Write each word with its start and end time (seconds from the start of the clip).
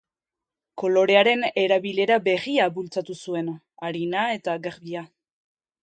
Kolorearen 0.83 1.45
erabilera 1.65 2.17
berria 2.29 2.67
bultzatu 2.79 3.19
zuen, 3.27 3.55
arina 3.91 4.25
eta 4.41 4.61
garbia. 4.69 5.07